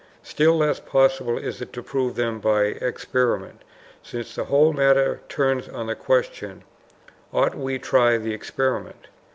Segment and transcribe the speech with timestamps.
[0.23, 3.61] Still less possible is it to prove them by experiment,
[4.01, 6.63] since the whole matter turns on the question,
[7.31, 9.09] ought we to try the experiment?